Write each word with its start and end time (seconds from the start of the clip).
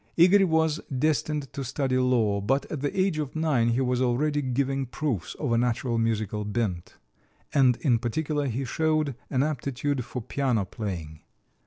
Igor 0.17 0.47
was 0.47 0.79
destined 0.97 1.53
to 1.53 1.63
study 1.63 1.95
law, 1.95 2.41
but 2.41 2.65
at 2.71 2.81
the 2.81 2.99
age 2.99 3.19
of 3.19 3.35
nine 3.35 3.67
he 3.69 3.81
was 3.81 4.01
already 4.01 4.41
giving 4.41 4.87
proofs 4.87 5.35
of 5.35 5.51
a 5.51 5.59
natural 5.59 5.99
musical 5.99 6.43
bent; 6.43 6.95
and 7.53 7.75
in 7.81 7.99
particular 7.99 8.47
he 8.47 8.65
showed 8.65 9.13
an 9.29 9.43
aptitude 9.43 10.03
for 10.03 10.19
piano 10.23 10.65
playing. 10.65 11.19